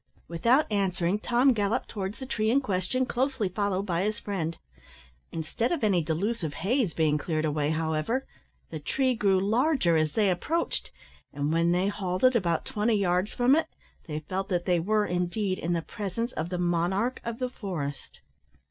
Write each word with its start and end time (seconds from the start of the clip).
Without 0.27 0.65
answering, 0.71 1.19
Tom 1.19 1.53
galloped 1.53 1.87
towards 1.87 2.17
the 2.17 2.25
tree 2.25 2.49
in 2.49 2.59
question, 2.59 3.05
closely 3.05 3.47
followed 3.49 3.85
by 3.85 4.01
his 4.01 4.17
friend. 4.17 4.57
Instead 5.31 5.71
of 5.71 5.83
any 5.83 6.03
delusive 6.03 6.55
haze 6.55 6.95
being 6.95 7.19
cleared 7.19 7.45
away, 7.45 7.69
however, 7.69 8.25
the 8.71 8.79
tree 8.79 9.13
grew 9.13 9.39
larger 9.39 9.97
as 9.97 10.13
they 10.13 10.31
approached, 10.31 10.89
and 11.31 11.53
when 11.53 11.71
they 11.71 11.87
halted 11.87 12.35
about 12.35 12.65
twenty 12.65 12.95
yards 12.95 13.31
from 13.31 13.55
it, 13.55 13.67
they 14.07 14.21
felt 14.21 14.49
that 14.49 14.65
they 14.65 14.79
were 14.79 15.05
indeed 15.05 15.59
in 15.59 15.73
the 15.73 15.83
presence 15.83 16.31
of 16.31 16.49
the 16.49 16.57
monarch 16.57 17.21
of 17.23 17.37
the 17.37 17.47
forest. 17.49 18.21